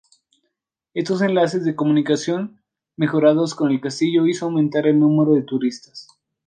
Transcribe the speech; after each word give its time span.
Estos 0.95 1.21
enlaces 1.21 1.63
de 1.63 1.75
comunicación 1.75 2.59
mejorados 2.95 3.53
con 3.53 3.69
el 3.69 3.79
castillo 3.79 4.25
hizo 4.25 4.45
aumentar 4.45 4.87
el 4.87 4.99
número 4.99 5.33
de 5.33 5.43
turistas. 5.43 6.07